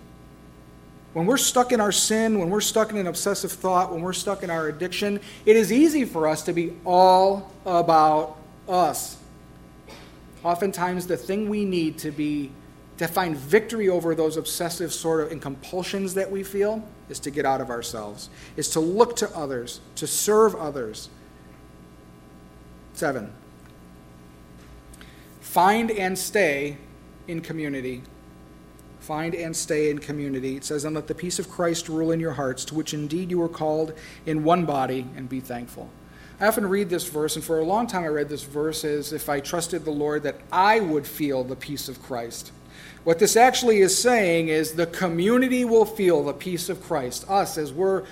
[1.14, 4.14] When we're stuck in our sin, when we're stuck in an obsessive thought, when we're
[4.14, 9.18] stuck in our addiction, it is easy for us to be all about us.
[10.44, 12.52] Oftentimes, the thing we need to be
[12.98, 17.32] to find victory over those obsessive sort of and compulsions that we feel is to
[17.32, 21.10] get out of ourselves, is to look to others, to serve others.
[22.94, 23.32] Seven,
[25.50, 26.78] Find and stay
[27.28, 28.04] in community.
[29.10, 30.56] Find and stay in community.
[30.56, 33.32] It says, And let the peace of Christ rule in your hearts, to which indeed
[33.32, 33.94] you were called
[34.28, 35.90] in one body, and be thankful.
[36.40, 39.12] I often read this verse, and for a long time I read this verse as
[39.12, 42.52] if I trusted the Lord that I would feel the peace of Christ.
[43.04, 47.28] What this actually is saying is the community will feel the peace of Christ.
[47.28, 48.04] Us, as we're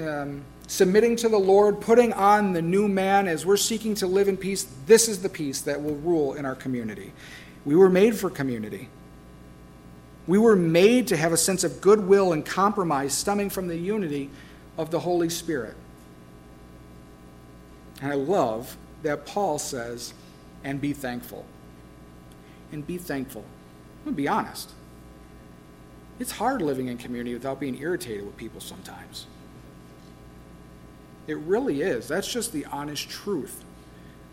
[0.00, 4.26] um, submitting to the Lord, putting on the new man as we're seeking to live
[4.26, 7.12] in peace, this is the peace that will rule in our community.
[7.66, 8.88] We were made for community.
[10.26, 14.30] We were made to have a sense of goodwill and compromise stemming from the unity
[14.76, 15.76] of the Holy Spirit.
[18.02, 20.12] And I love that Paul says,
[20.64, 21.44] and be thankful.
[22.72, 23.42] And be thankful.
[23.42, 24.70] I'm going to be honest.
[26.18, 29.26] It's hard living in community without being irritated with people sometimes.
[31.26, 32.08] It really is.
[32.08, 33.64] That's just the honest truth.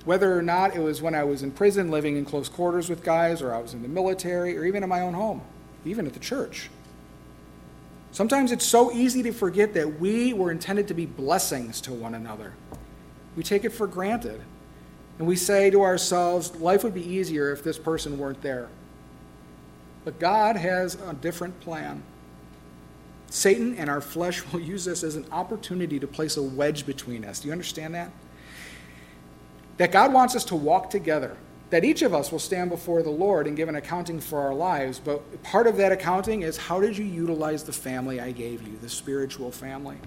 [0.05, 3.03] Whether or not it was when I was in prison living in close quarters with
[3.03, 5.41] guys, or I was in the military, or even in my own home,
[5.85, 6.69] even at the church.
[8.11, 12.13] Sometimes it's so easy to forget that we were intended to be blessings to one
[12.13, 12.53] another.
[13.35, 14.41] We take it for granted.
[15.19, 18.69] And we say to ourselves, life would be easier if this person weren't there.
[20.05, 22.03] But God has a different plan.
[23.29, 27.25] Satan and our flesh will use this as an opportunity to place a wedge between
[27.25, 27.39] us.
[27.39, 28.11] Do you understand that?
[29.77, 31.35] That God wants us to walk together,
[31.73, 34.53] that each of us will stand before the Lord and give an accounting for our
[34.53, 38.61] lives, but part of that accounting is how did you utilize the family I gave
[38.61, 39.97] you, the spiritual family?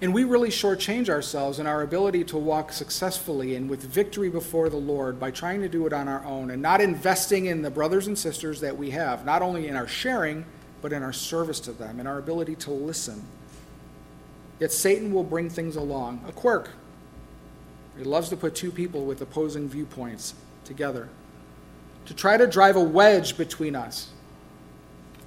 [0.00, 4.68] And we really shortchange ourselves in our ability to walk successfully and with victory before
[4.68, 7.70] the Lord by trying to do it on our own and not investing in the
[7.70, 10.44] brothers and sisters that we have, not only in our sharing,
[10.82, 13.24] but in our service to them, in our ability to listen.
[14.58, 16.70] Yet Satan will bring things along, a quirk.
[17.98, 20.34] He loves to put two people with opposing viewpoints
[20.64, 21.08] together,
[22.06, 24.10] to try to drive a wedge between us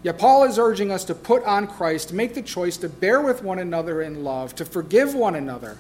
[0.04, 3.22] Yet Paul is urging us to put on Christ, to make the choice to bear
[3.22, 5.78] with one another in love, to forgive one another,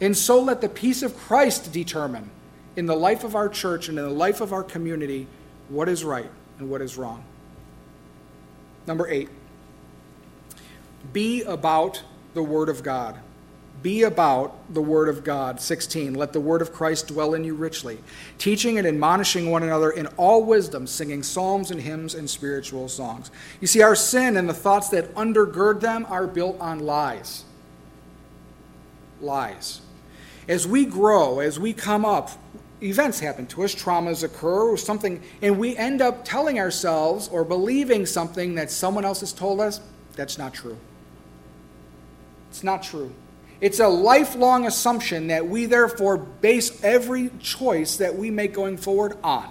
[0.00, 2.30] and so let the peace of Christ determine
[2.74, 5.28] in the life of our church and in the life of our community
[5.68, 7.22] what is right and what is wrong.
[8.86, 9.28] Number eight,
[11.12, 12.02] be about
[12.34, 13.16] the Word of God.
[13.82, 15.60] Be about the Word of God.
[15.60, 16.14] 16.
[16.14, 17.98] Let the Word of Christ dwell in you richly,
[18.38, 23.30] teaching and admonishing one another in all wisdom, singing psalms and hymns and spiritual songs.
[23.60, 27.44] You see, our sin and the thoughts that undergird them are built on lies.
[29.20, 29.80] Lies.
[30.48, 32.30] As we grow, as we come up,
[32.82, 37.44] events happen to us, traumas occur, or something, and we end up telling ourselves or
[37.44, 39.80] believing something that someone else has told us.
[40.14, 40.78] That's not true.
[42.50, 43.12] It's not true.
[43.62, 49.16] It's a lifelong assumption that we therefore base every choice that we make going forward
[49.22, 49.48] on.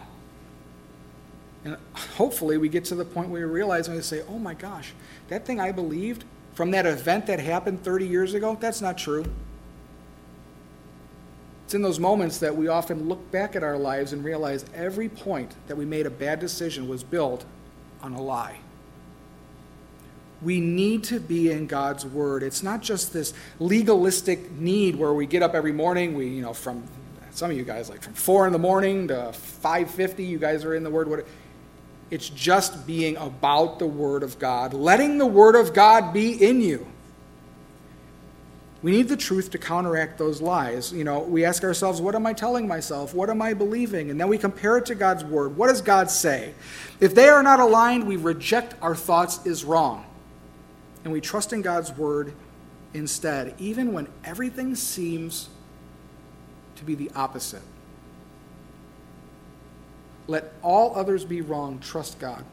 [1.64, 4.54] And hopefully we get to the point where we realize and we say, oh my
[4.54, 4.92] gosh,
[5.30, 9.24] that thing I believed from that event that happened 30 years ago, that's not true.
[11.64, 15.08] It's in those moments that we often look back at our lives and realize every
[15.08, 17.46] point that we made a bad decision was built
[18.02, 18.58] on a lie
[20.42, 22.44] we need to be in God's word.
[22.44, 26.54] It's not just this legalistic need where we get up every morning, we, you know,
[26.54, 26.84] from
[27.32, 30.76] some of you guys like from 4 in the morning to 5:50 you guys are
[30.76, 31.10] in the word.
[31.10, 31.26] What,
[32.10, 36.62] It's just being about the word of God, letting the word of God be in
[36.62, 36.86] you.
[38.84, 40.92] We need the truth to counteract those lies.
[40.92, 43.14] You know, we ask ourselves, what am I telling myself?
[43.14, 44.10] What am I believing?
[44.10, 45.56] And then we compare it to God's word.
[45.56, 46.56] What does God say?
[47.00, 50.04] If they are not aligned, we reject our thoughts is wrong
[51.04, 52.34] and we trust in God's word
[52.94, 55.50] instead, even when everything seems
[56.76, 57.62] to be the opposite.
[60.28, 62.46] Let all others be wrong, trust God.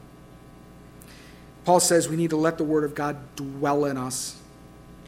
[1.65, 4.35] Paul says we need to let the word of God dwell in us.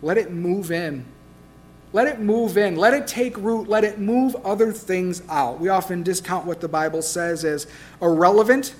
[0.02, 1.06] Let it move in.
[1.94, 2.76] Let it move in.
[2.76, 3.68] Let it take root.
[3.68, 5.60] Let it move other things out.
[5.60, 7.68] We often discount what the Bible says as
[8.02, 8.76] irrelevant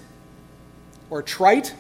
[1.10, 1.74] or trite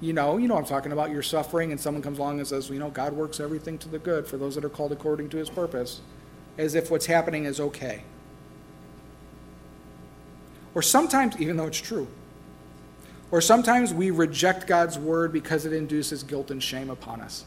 [0.00, 1.10] you know, you know I'm talking about.
[1.10, 3.88] You're suffering, and someone comes along and says, well, you know, God works everything to
[3.88, 6.00] the good for those that are called according to his purpose,
[6.58, 8.02] as if what's happening is okay.
[10.74, 12.08] Or sometimes, even though it's true,
[13.30, 17.44] or sometimes we reject God's word because it induces guilt and shame upon us.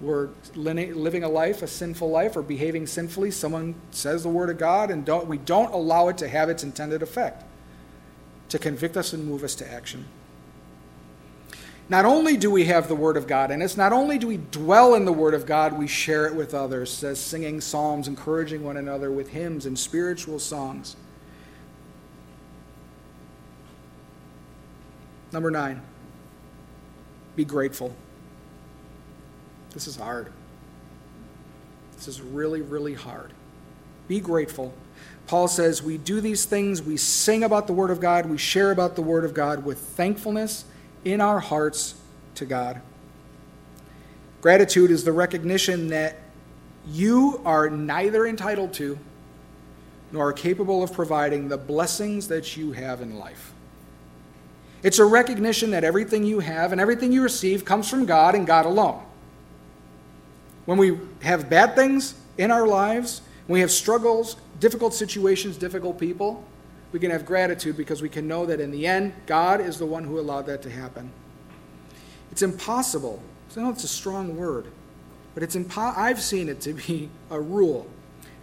[0.00, 3.30] We're living a life, a sinful life, or behaving sinfully.
[3.30, 6.64] Someone says the word of God, and don't, we don't allow it to have its
[6.64, 7.44] intended effect
[8.48, 10.06] to convict us and move us to action.
[11.90, 14.36] Not only do we have the Word of God in us, not only do we
[14.36, 18.62] dwell in the Word of God, we share it with others, as singing psalms, encouraging
[18.62, 20.94] one another with hymns and spiritual songs.
[25.32, 25.82] Number nine,
[27.34, 27.92] be grateful.
[29.70, 30.32] This is hard.
[31.96, 33.32] This is really, really hard.
[34.06, 34.72] Be grateful.
[35.26, 38.70] Paul says we do these things, we sing about the Word of God, we share
[38.70, 40.66] about the Word of God with thankfulness
[41.04, 41.94] in our hearts
[42.36, 42.80] to God.
[44.40, 46.18] Gratitude is the recognition that
[46.86, 48.98] you are neither entitled to
[50.12, 53.52] nor capable of providing the blessings that you have in life.
[54.82, 58.46] It's a recognition that everything you have and everything you receive comes from God and
[58.46, 59.02] God alone.
[60.64, 65.98] When we have bad things in our lives, when we have struggles, difficult situations, difficult
[65.98, 66.44] people,
[66.92, 69.86] we can have gratitude because we can know that in the end, God is the
[69.86, 71.10] one who allowed that to happen.
[72.32, 73.22] It's impossible.
[73.56, 74.66] I know it's a strong word,
[75.34, 77.88] but it's impo- I've seen it to be a rule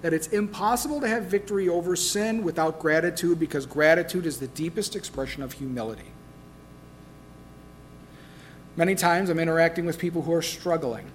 [0.02, 4.96] that it's impossible to have victory over sin without gratitude because gratitude is the deepest
[4.96, 6.12] expression of humility.
[8.76, 11.08] Many times I'm interacting with people who are struggling.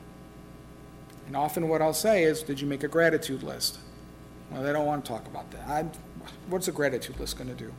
[1.29, 3.79] And often what I'll say is, Did you make a gratitude list?
[4.51, 5.69] Well, they don't want to talk about that.
[5.69, 5.91] I'm,
[6.49, 7.73] what's a gratitude list going to do?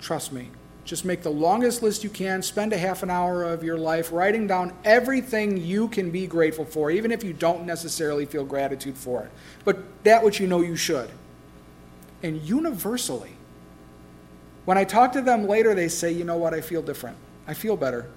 [0.00, 0.50] Trust me,
[0.84, 2.42] Just make the longest list you can.
[2.42, 6.64] Spend a half an hour of your life writing down everything you can be grateful
[6.64, 9.30] for, even if you don't necessarily feel gratitude for it.
[9.64, 11.10] But that which you know you should.
[12.22, 13.32] And universally,
[14.64, 17.16] when I talk to them later, they say, you know what, I feel different.
[17.46, 18.10] I feel better.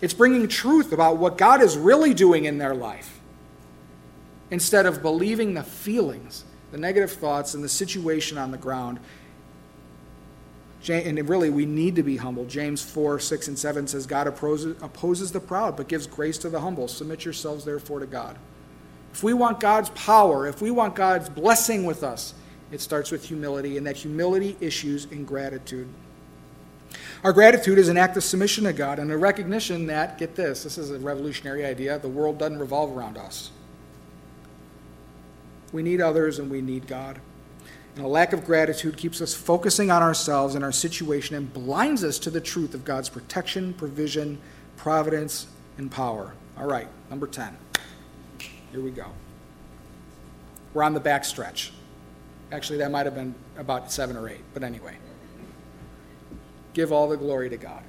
[0.00, 3.18] It's bringing truth about what God is really doing in their life
[4.50, 8.98] instead of believing the feelings, the negative thoughts, and the situation on the ground
[10.88, 12.44] and really, we need to be humble.
[12.44, 16.60] James 4, 6, and 7 says, God opposes, the proud, but gives grace to the
[16.60, 16.88] humble.
[16.88, 18.36] Submit yourselves, therefore, to God.
[19.12, 22.34] If we want God's power, if we want God's blessing with us,
[22.72, 25.86] it starts with humility, and that humility issues in gratitude.
[27.22, 30.64] Our gratitude is an act of submission to God and a recognition that, get this,
[30.64, 33.50] this is a revolutionary idea, the world doesn't revolve around us.
[35.72, 37.20] We need others and we need God.
[37.96, 42.04] And a lack of gratitude keeps us focusing on ourselves and our situation and blinds
[42.04, 44.38] us to the truth of God's protection, provision,
[44.76, 45.46] providence,
[45.76, 46.34] and power.
[46.56, 47.56] All right, number 10.
[48.70, 49.06] Here we go.
[50.72, 51.72] We're on the back stretch.
[52.50, 54.96] Actually, that might have been about seven or eight, but anyway.
[56.72, 57.82] Give all the glory to God.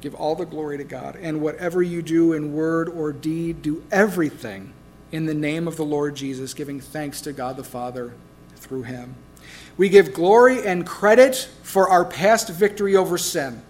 [0.00, 1.16] Give all the glory to God.
[1.16, 4.72] And whatever you do in word or deed, do everything
[5.14, 8.12] in the name of the Lord Jesus, giving thanks to God the Father
[8.56, 9.14] through him.
[9.76, 13.62] We give glory and credit for our past victory over sin.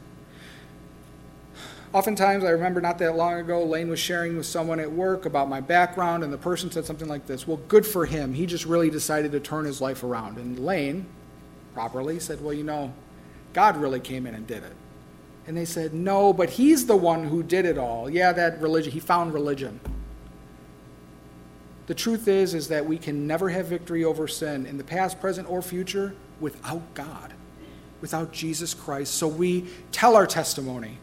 [1.92, 5.50] Oftentimes, I remember not that long ago, Lane was sharing with someone at work about
[5.50, 8.32] my background, and the person said something like this Well, good for him.
[8.32, 10.38] He just really decided to turn his life around.
[10.38, 11.04] And Lane,
[11.74, 12.90] properly, said, Well, you know,
[13.52, 14.72] God really came in and did it.
[15.46, 18.08] And they said, No, but he's the one who did it all.
[18.08, 19.78] Yeah, that religion, he found religion.
[21.86, 25.20] The truth is is that we can never have victory over sin in the past,
[25.20, 27.34] present, or future without God,
[28.00, 29.14] without Jesus Christ.
[29.14, 30.98] So we tell our testimony.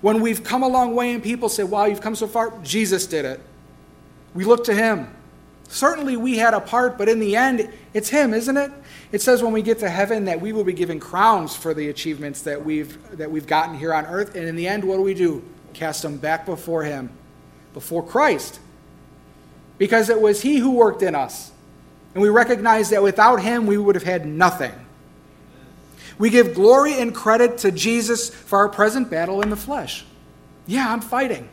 [0.00, 3.06] When we've come a long way and people say, "Wow, you've come so far," Jesus
[3.06, 3.40] did it.
[4.34, 5.08] We look to him.
[5.68, 8.72] Certainly we had a part, but in the end, it's him, isn't it?
[9.12, 11.88] It says when we get to heaven that we will be given crowns for the
[11.88, 15.02] achievements that we've that we've gotten here on earth, and in the end, what do
[15.02, 15.42] we do?
[15.74, 17.10] Cast them back before him,
[17.74, 18.60] before Christ
[19.80, 21.50] because it was He who worked in us.
[22.12, 24.74] And we recognize that without Him, we would have had nothing.
[26.18, 30.04] We give glory and credit to Jesus for our present battle in the flesh.
[30.66, 31.48] Yeah, I'm fighting.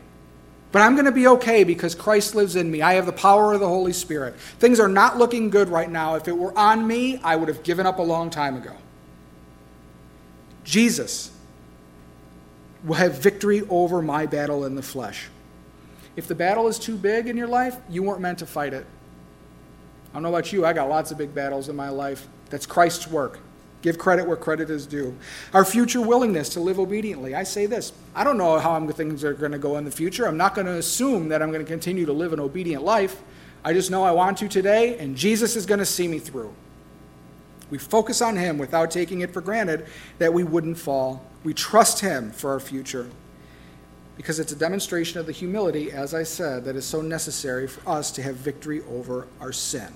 [0.72, 2.82] But I'm going to be okay because Christ lives in me.
[2.82, 4.36] I have the power of the Holy Spirit.
[4.58, 6.16] Things are not looking good right now.
[6.16, 8.74] If it were on me, I would have given up a long time ago.
[10.64, 11.32] Jesus
[12.84, 15.28] will have victory over my battle in the flesh.
[16.18, 18.84] If the battle is too big in your life, you weren't meant to fight it.
[20.10, 22.26] I don't know about you, I got lots of big battles in my life.
[22.50, 23.38] That's Christ's work.
[23.82, 25.16] Give credit where credit is due.
[25.54, 27.36] Our future willingness to live obediently.
[27.36, 30.26] I say this I don't know how things are going to go in the future.
[30.26, 33.22] I'm not going to assume that I'm going to continue to live an obedient life.
[33.64, 36.52] I just know I want to today, and Jesus is going to see me through.
[37.70, 39.86] We focus on Him without taking it for granted
[40.18, 41.24] that we wouldn't fall.
[41.44, 43.08] We trust Him for our future
[44.18, 47.88] because it's a demonstration of the humility, as I said, that is so necessary for
[47.88, 49.94] us to have victory over our sin.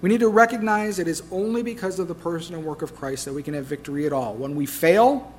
[0.00, 3.24] We need to recognize it is only because of the person and work of Christ
[3.24, 4.34] that we can have victory at all.
[4.34, 5.34] When we fail,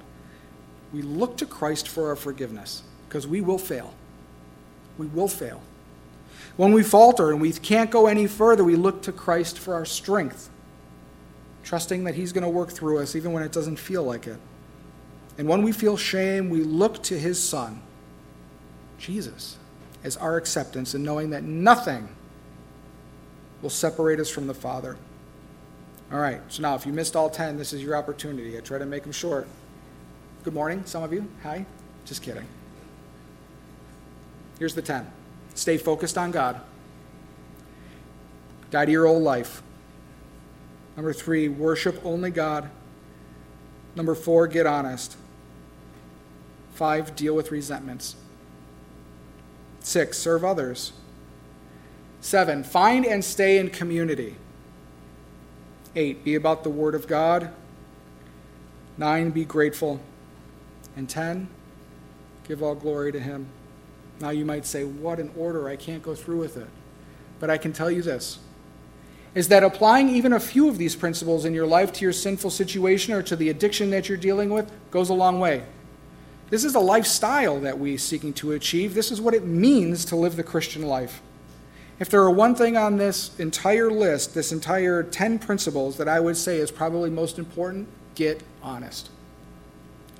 [0.92, 3.94] we look to Christ for our forgiveness, because we will fail.
[4.98, 5.62] We will fail.
[6.58, 9.86] When we falter and we can't go any further, we look to Christ for our
[9.86, 10.50] strength,
[11.64, 14.38] trusting that He's going to work through us even when it doesn't feel like it.
[15.38, 17.82] And when we feel shame, we look to his Son,
[18.98, 19.58] Jesus,
[20.04, 22.08] as our acceptance and knowing that nothing
[23.62, 24.98] will separate us from the Father.
[26.12, 28.58] All right, so now if you missed all 10, this is your opportunity.
[28.58, 29.48] I try to make them short.
[30.44, 31.28] Good morning, some of you.
[31.42, 31.66] Hi.
[32.06, 32.46] Just kidding.
[34.60, 35.10] Here's the 10
[35.56, 36.60] stay focused on God,
[38.72, 39.62] die to your old life.
[40.96, 42.70] Number three, worship only God.
[43.96, 45.16] Number four, get honest.
[46.74, 48.16] Five, deal with resentments.
[49.80, 50.94] Six, serve others.
[52.22, 54.36] Seven, find and stay in community.
[55.96, 57.50] Eight, be about the Word of God.
[58.98, 60.00] Nine, be grateful.
[60.96, 61.50] And ten,
[62.48, 63.48] give all glory to Him.
[64.20, 65.68] Now you might say, What an order!
[65.68, 66.70] I can't go through with it.
[67.40, 68.40] But I can tell you this
[69.36, 72.52] is that applying even a few of these principles in your life to your sinful
[72.52, 75.64] situation or to the addiction that you're dealing with goes a long way.
[76.54, 78.94] This is a lifestyle that we're seeking to achieve.
[78.94, 81.20] This is what it means to live the Christian life.
[81.98, 86.20] If there are one thing on this entire list, this entire 10 principles that I
[86.20, 89.10] would say is probably most important, get honest.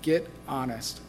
[0.02, 1.02] Get honest.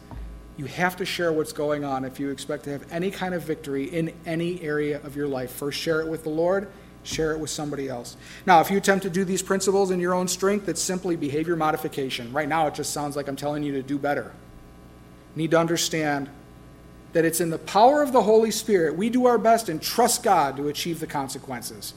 [0.57, 3.41] You have to share what's going on if you expect to have any kind of
[3.41, 5.49] victory in any area of your life.
[5.49, 6.67] First, share it with the Lord,
[7.01, 8.15] share it with somebody else.
[8.45, 11.55] Now, if you attempt to do these principles in your own strength, it's simply behavior
[11.55, 12.31] modification.
[12.31, 14.31] Right now, it just sounds like I'm telling you to do better.
[15.35, 16.29] Need to understand
[17.13, 18.97] that it's in the power of the Holy Spirit.
[18.97, 21.93] We do our best and trust God to achieve the consequences.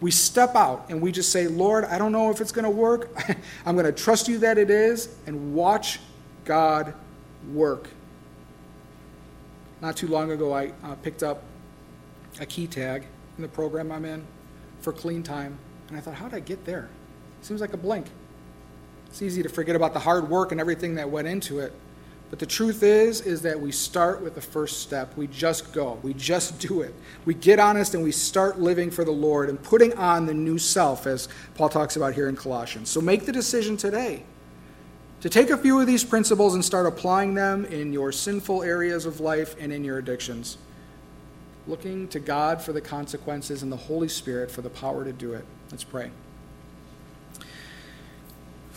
[0.00, 2.70] We step out and we just say, Lord, I don't know if it's going to
[2.70, 3.10] work.
[3.66, 5.98] I'm going to trust you that it is and watch
[6.44, 6.94] God
[7.52, 7.88] work.
[9.80, 11.42] Not too long ago, I uh, picked up
[12.38, 13.04] a key tag
[13.36, 14.24] in the program I'm in
[14.80, 16.88] for clean time, and I thought, how did I get there?
[17.42, 18.06] Seems like a blink.
[19.06, 21.72] It's easy to forget about the hard work and everything that went into it.
[22.30, 25.16] But the truth is, is that we start with the first step.
[25.16, 25.98] We just go.
[26.02, 26.94] We just do it.
[27.24, 30.56] We get honest and we start living for the Lord and putting on the new
[30.56, 32.88] self, as Paul talks about here in Colossians.
[32.88, 34.22] So make the decision today
[35.20, 39.06] to take a few of these principles and start applying them in your sinful areas
[39.06, 40.56] of life and in your addictions.
[41.66, 45.32] Looking to God for the consequences and the Holy Spirit for the power to do
[45.34, 45.44] it.
[45.72, 46.10] Let's pray.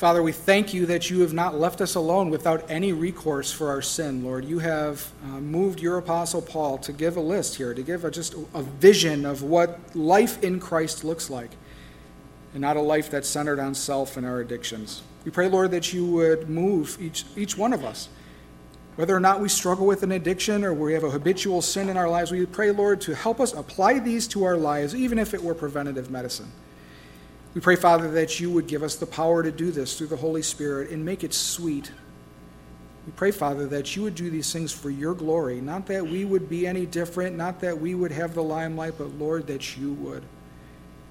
[0.03, 3.69] Father, we thank you that you have not left us alone without any recourse for
[3.69, 4.43] our sin, Lord.
[4.43, 8.11] You have uh, moved your apostle Paul to give a list here, to give a,
[8.11, 11.51] just a vision of what life in Christ looks like,
[12.51, 15.03] and not a life that's centered on self and our addictions.
[15.23, 18.09] We pray, Lord, that you would move each, each one of us.
[18.97, 21.95] Whether or not we struggle with an addiction or we have a habitual sin in
[21.95, 25.33] our lives, we pray, Lord, to help us apply these to our lives, even if
[25.33, 26.51] it were preventative medicine.
[27.53, 30.17] We pray, Father, that you would give us the power to do this through the
[30.17, 31.91] Holy Spirit and make it sweet.
[33.05, 36.25] We pray, Father, that you would do these things for your glory, not that we
[36.25, 39.93] would be any different, not that we would have the limelight, but, Lord, that you
[39.93, 40.23] would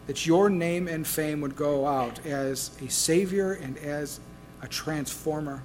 [0.06, 4.20] that your name and fame would go out as a Savior and as
[4.60, 5.62] a transformer.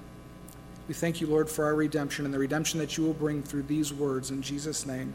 [0.86, 3.64] We thank you, Lord, for our redemption and the redemption that you will bring through
[3.64, 4.30] these words.
[4.30, 5.14] In Jesus' name.